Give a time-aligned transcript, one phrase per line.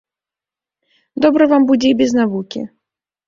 [1.27, 2.61] Добра вам будзе і без навукі!